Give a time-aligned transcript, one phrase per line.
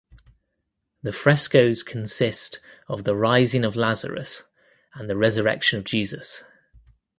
[1.03, 4.41] The frescos consist of the rising of Lazarus
[4.95, 6.43] and the Resurrection of Jesus.